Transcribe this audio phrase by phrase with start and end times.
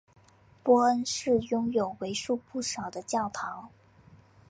[0.63, 3.69] 波恩市拥有为数不少的教堂。